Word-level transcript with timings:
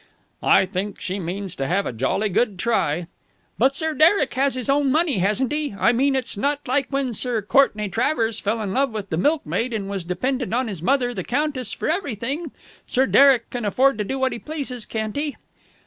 "I 0.41 0.65
think 0.65 0.99
she 0.99 1.19
means 1.19 1.55
to 1.57 1.67
have 1.67 1.85
a 1.85 1.93
jolly 1.93 2.27
good 2.29 2.57
try." 2.57 3.05
"But 3.59 3.75
Sir 3.75 3.93
Derek 3.93 4.33
has 4.33 4.55
his 4.55 4.67
own 4.67 4.91
money, 4.91 5.19
hasn't 5.19 5.51
he? 5.51 5.75
I 5.77 5.91
mean 5.91 6.15
it's 6.15 6.35
not 6.35 6.67
like 6.67 6.87
when 6.89 7.13
Sir 7.13 7.43
Courtenay 7.43 7.89
Travers 7.89 8.39
fell 8.39 8.63
in 8.63 8.73
love 8.73 8.89
with 8.93 9.11
the 9.11 9.17
milkmaid 9.17 9.73
and 9.73 9.87
was 9.87 10.03
dependent 10.03 10.55
on 10.55 10.67
his 10.69 10.81
mother, 10.81 11.13
the 11.13 11.23
Countess, 11.23 11.71
for 11.71 11.87
everything. 11.87 12.49
Sir 12.87 13.05
Derek 13.05 13.51
can 13.51 13.63
afford 13.63 13.99
to 13.99 14.03
do 14.03 14.17
what 14.17 14.31
he 14.31 14.39
pleases, 14.39 14.87
can't 14.87 15.15
he?" 15.15 15.35